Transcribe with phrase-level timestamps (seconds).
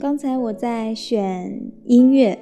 [0.00, 2.38] 刚才我在选音乐，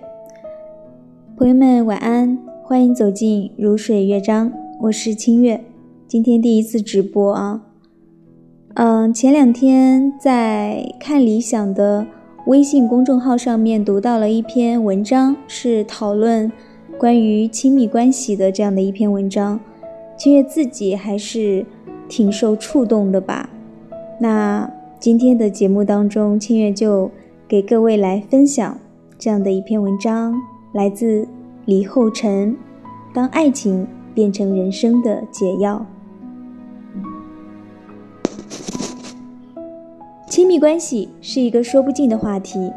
[1.36, 5.64] 朋友们晚安，欢迎走进如水乐章，我是清月，
[6.06, 7.62] 今天第一次直播啊。
[8.74, 12.06] 嗯，前两天在看理想的
[12.46, 16.52] 微信公众号上面读到了一篇文章，是讨论
[16.98, 19.58] 关于亲密关系的这样的一篇文章，
[20.16, 21.64] 清月自己还是
[22.08, 23.50] 挺受触动的吧。
[24.18, 27.10] 那今天的节目当中，清月就。
[27.48, 28.76] 给各位来分享
[29.16, 30.34] 这样的一篇文章，
[30.72, 31.28] 来自
[31.64, 32.56] 李厚辰。
[33.14, 35.86] 当爱情变成人生的解药，
[40.28, 42.72] 亲密关系是一个说不尽的话题。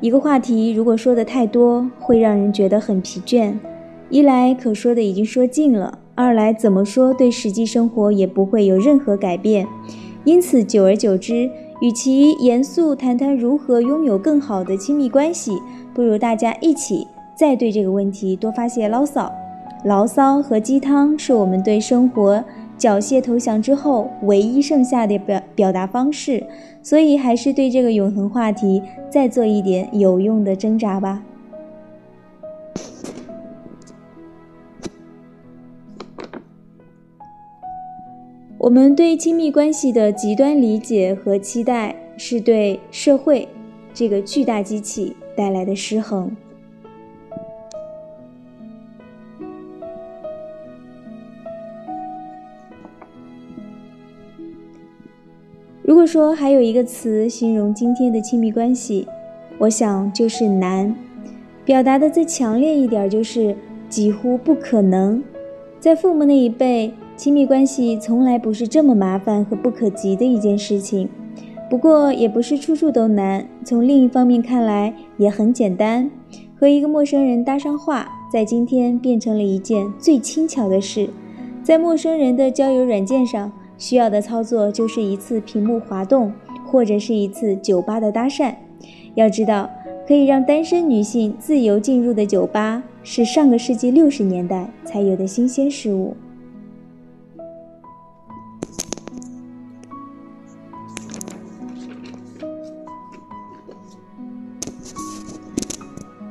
[0.00, 3.52] 一个话题如果说的太多，会让人觉得很疲倦。
[4.08, 9.66] 一来可说的已经说尽了，二来怎么说对实际生活也不会有任何改变。
[10.26, 11.48] 因此，久而久之。
[11.82, 15.52] 与其严肃谈谈如何拥有更好的亲密关系，
[15.92, 19.30] 不如大家一起再对这个问题多发些牢骚。
[19.84, 22.42] 牢骚和鸡汤是我们对生活
[22.78, 26.42] 缴械投降之后唯一剩下的表表达方式，
[26.82, 31.22] 所以还是对这个永恒话题再做一点有用的挣扎吧。
[38.66, 43.46] 我们对亲密关系的极端理解和期待，是对社会
[43.94, 46.36] 这个巨大机器带来的失衡。
[55.84, 59.06] 如果说还有一个词形容今天的亲密关系，
[59.58, 60.92] 我想就是难。
[61.64, 63.54] 表达的再强烈一点，就是
[63.88, 65.22] 几乎不可能。
[65.78, 66.92] 在父母那一辈。
[67.16, 71.08] 亲密关系从来不是这么麻烦和不可及的一件事情，
[71.70, 73.48] 不过也不是处处都难。
[73.64, 76.10] 从另一方面看来，也很简单。
[76.54, 81.08] 和一个陌生人搭上话，在今天变成了一件最轻巧的事。
[81.62, 86.30] 在陌生人的交友软件上，需要的操作就是一次屏幕滑动，
[86.66, 88.54] 或者是一次酒吧的搭讪。
[89.14, 89.70] 要知道，
[90.06, 96.14] 可以让单身女性自由进入的酒吧，是上个世纪六十年代才有的新鲜事物。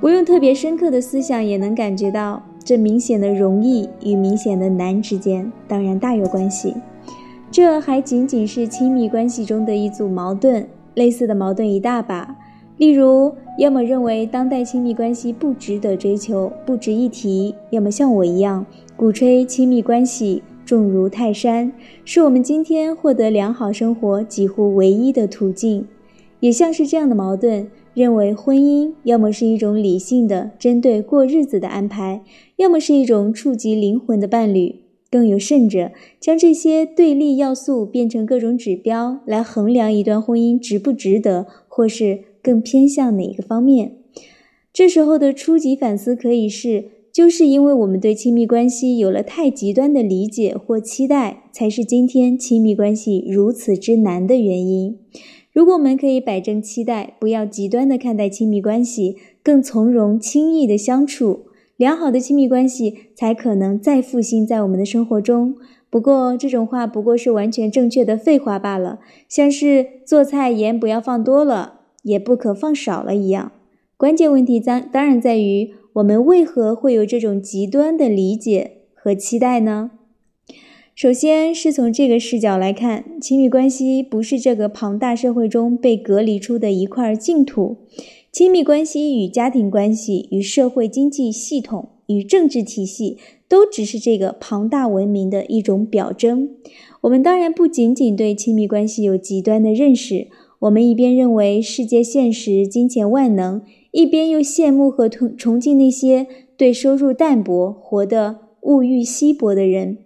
[0.05, 6.75] 不用特别深刻的思想，也能感觉到这明显的容易与明显的难之间，当然大有关系。
[7.49, 12.35] 这还仅仅是亲密关系中的一组矛盾，类似的矛盾一大把。
[12.77, 18.63] 例如，要么认为当代亲密关系不值得追求，不值一提；要么像我一样，
[18.95, 21.71] 鼓吹亲密关系重如泰山，
[22.03, 25.87] 是我们今天获得良好生活几乎唯一的途径。
[26.41, 27.67] 也像是这样的矛盾。
[27.95, 32.21] 认为婚姻要么是一种理性的针对过日子的安排，
[32.57, 34.81] 要么是一种触及灵魂的伴侣。
[35.09, 43.93] 更有甚者，将这些对立要素变成各种指标来衡量一段婚姻值不值得，或是更偏向哪个方面。
[44.73, 54.97] 这时候的初级反思可以是：就是因为我们对亲密关系有了太极端的理解或期待，才是今天亲密关系如此之难的原因。
[55.55, 61.45] 如果我们可以摆正期待，不要极端的看待亲密关系，更从容轻易的相处，
[61.77, 65.55] 良好的亲密关系才可能再复兴在我们的生活中。
[65.89, 68.99] 不过这种话不过是完全正确的废话罢了，
[69.29, 73.53] 像是做菜盐不要放多了，也不可放少了一样。
[73.95, 79.91] 关键问题当当然在于我们为何会有这种极端的理解和期待呢？
[80.95, 87.75] 首先是从这个视角来看，亲密关系不是这个庞大社会中被隔离出的一块净土。
[88.31, 93.17] 亲密关系与家庭关系、与社会经济系统、与政治体系，
[93.49, 96.51] 都只是这个庞大文明的一种表征。
[97.01, 100.27] 我们当然不仅仅对亲密关系有极端的认识，
[100.59, 103.61] 我们一边认为世界现实、金钱万能，
[103.91, 106.25] 一边又羡慕和崇崇敬那些
[106.55, 109.97] 对收入淡薄、活得物欲稀薄的人。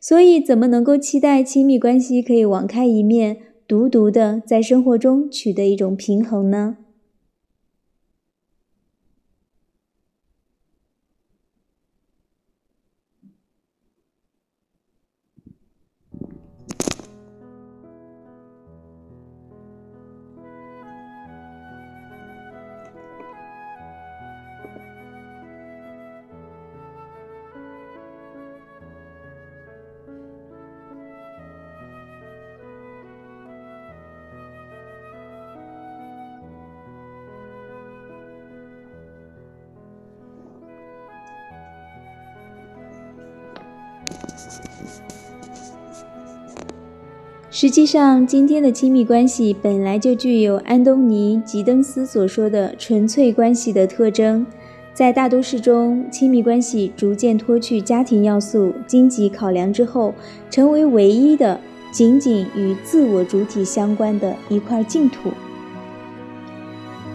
[0.00, 6.76] 所以，怎么能够期待亲密关系可以网开一面，独独的在生活中取得一种平衡呢？
[47.58, 54.44] 实际上，今天的亲密关系本来就具有安东尼·吉登斯所说的纯粹关系的特征。
[54.92, 60.12] 在大都市中，亲密关系逐渐脱去家庭要素、经济考量之后，
[60.50, 61.58] 成为唯一的、
[61.90, 65.30] 仅仅与自我主体相关的一块净土。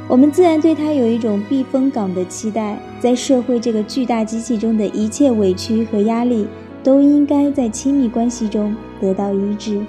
[0.07, 6.47] 我们自然对它有一种避风港的期待，在社会这个巨大机器中的一切委屈和压力，
[6.83, 9.79] 都应该在亲密关系中得到医治。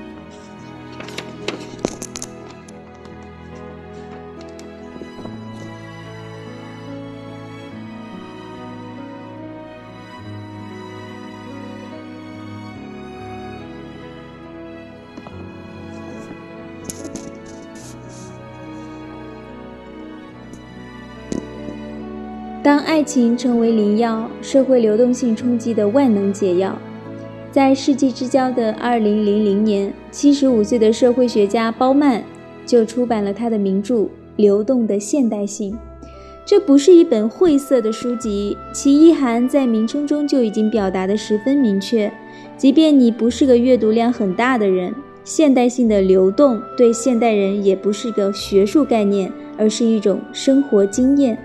[22.62, 26.78] 当爱情成为灵药，社会流动性冲击的万能解药，
[27.50, 32.22] 在世纪之交的二零零零年，七十五岁的社会学家包曼
[32.64, 33.94] 就出版了他的名著
[34.36, 35.72] 《流动的现代性》。
[36.44, 42.12] 这不是一本晦涩的书籍，其意涵在名称中就已经表达得十分明确。
[42.56, 44.94] 即便你不是个阅读量很大的人，
[45.24, 51.36] 现代性的流动对现代人也不是个学术概念，而是一种生活经验。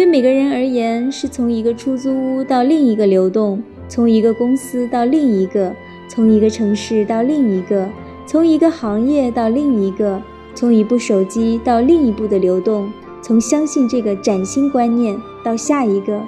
[0.00, 5.76] 对每个人而言，是从一个出租屋到另一个流动，从一个公司到另一个，
[6.08, 7.86] 从一个城市到另一个，
[8.24, 10.18] 从一个行业到另一个，
[10.54, 15.14] 从一部手机到另一部的流动，从相信这个崭新观念
[15.44, 16.18] 到下一个。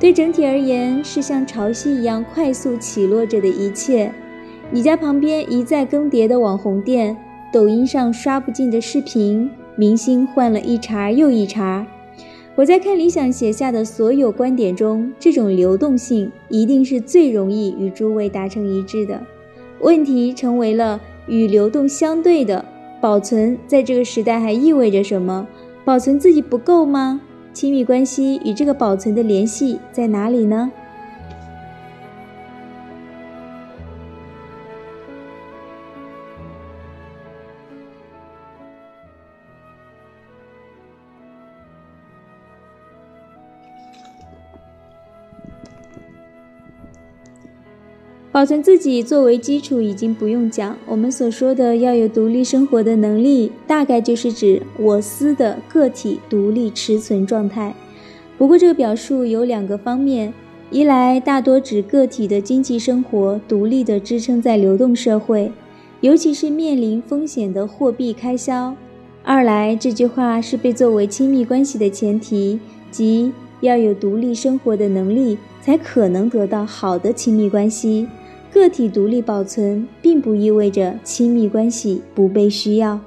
[0.00, 4.12] 对整体而言，是像潮汐一样快速起落着的一切。
[4.72, 7.16] 你家旁边一再更迭的网红店，
[7.52, 11.86] 抖音上刷不尽的视频，明星换了一茬又一茬。
[12.58, 19.22] 我在看理想写下的所有观点中，这种流动性一定是最容易与诸位达成一致的。
[19.78, 22.64] 问题成为了与流动相对的
[23.00, 25.46] 保存，在这个时代还意味着什么？
[25.84, 27.20] 保存自己不够吗？
[27.52, 30.72] 亲密关系与这个保存的联系在哪里呢？
[48.38, 57.74] 保存自己作为基础已经不用讲，我们所说的要有独立生活的能力，大概就是指我司的个体独立持存状态。
[58.38, 60.32] 不过这个表述有两个方面：
[60.70, 65.50] 一来大多指个体的经济生活独立的支撑在流动社会，
[66.00, 68.72] 尤其是面临风险的货币开销；
[69.24, 72.60] 二来这句话是被作为亲密关系的前提，
[72.92, 78.06] 即要有独立生活的能力，才可能得到好的亲密关系。
[78.58, 82.98] 个体独立保存，并不意味着亲密关系不被需要。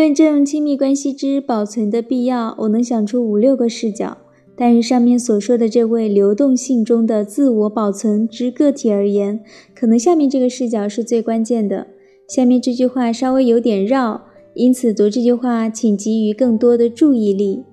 [0.00, 4.16] 论证亲密关系之保存的必要，我能想出五六个视角。
[4.56, 9.40] 但是上面所说的这位流动性中的自我保存之个体而言，
[9.74, 11.88] 可能下面这个视角是最关键的。
[12.26, 14.22] 下面这句话稍微有点绕，
[14.54, 17.64] 因此读这句话请给予更多的注意力。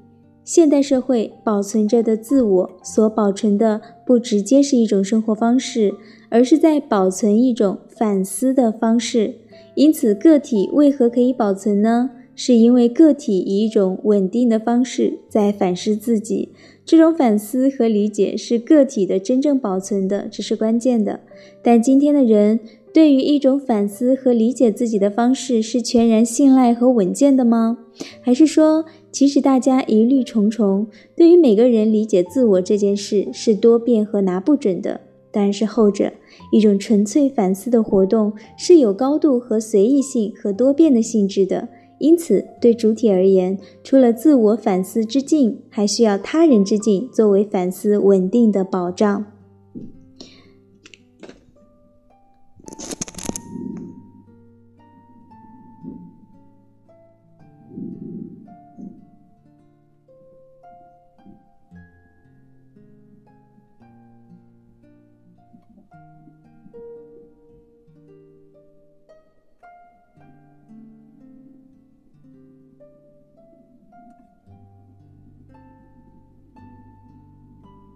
[0.43, 5.93] 现代社会保存着的自我所保存的，不直接是一种生活方式，
[6.27, 9.35] 而是在保存一种反思的方式。
[9.75, 12.09] 因此，个体为何可以保存呢？
[12.37, 16.49] 是因为个体以一种稳定的方式在反思自己，
[16.85, 21.21] 这种反思和理解是个体的真正保存的，这是关键的。
[21.63, 22.59] 但今天的人
[22.93, 27.79] 对于一种反思和理解自己的方式是全然信赖和稳健的吗？
[28.21, 35.01] 还是说，其实大家疑虑重重，对于每个人理解自我这件事是多变和拿不准的？
[35.31, 36.13] 当然是后者。
[36.51, 41.67] 一种纯粹反思的活动是有高度和随意性和多变的性质的。
[41.99, 49.25] 因此，对主体而言，除了自我反思之境，还需要他人之境作为反思稳定的保障。